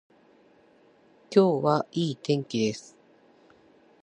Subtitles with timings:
[1.29, 2.97] 今日はいい天気です。